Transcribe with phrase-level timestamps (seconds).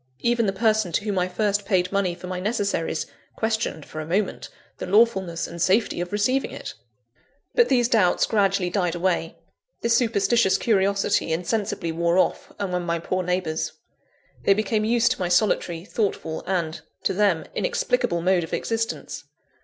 [0.21, 3.05] Even the person to whom I first paid money for my necessaries,
[3.35, 6.73] questioned, for a moment, the lawfulness and safety of receiving it!
[7.53, 9.35] But these doubts gradually died away;
[9.81, 13.73] this superstitious curiosity insensibly wore off, among my poor neighbours.
[14.43, 19.25] They became used to my solitary, thoughtful, and (to them) inexplicable mode of existence.